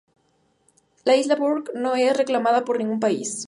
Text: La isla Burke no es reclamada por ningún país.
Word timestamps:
La 1.03 1.15
isla 1.15 1.35
Burke 1.35 1.73
no 1.75 1.93
es 1.93 2.17
reclamada 2.17 2.65
por 2.65 2.79
ningún 2.79 2.99
país. 2.99 3.31